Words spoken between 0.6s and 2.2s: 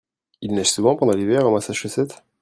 souvent pendant l'hiver au Masschussets?